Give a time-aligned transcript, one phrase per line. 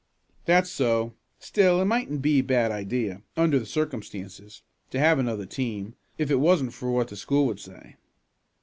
[0.45, 1.13] "That's so.
[1.37, 6.31] Still it mightn't be a bad idea, under the circumstances, to have another team, if
[6.31, 7.97] it wasn't for what the school would say."